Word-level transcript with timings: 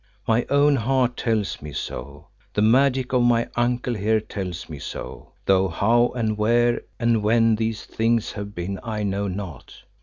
My 0.27 0.47
own 0.49 0.77
heart 0.77 1.15
tells 1.15 1.61
me 1.61 1.73
so; 1.73 2.29
the 2.55 2.63
magic 2.63 3.13
of 3.13 3.21
my 3.21 3.47
uncle 3.55 3.93
here 3.93 4.19
tells 4.19 4.67
me 4.67 4.79
so, 4.79 5.33
though 5.45 5.67
how 5.67 6.07
and 6.15 6.39
where 6.39 6.81
and 6.99 7.21
when 7.21 7.53
these 7.53 7.85
things 7.85 8.31
have 8.31 8.55
been 8.55 8.79
I 8.81 9.03
know 9.03 9.27
not. 9.27 9.83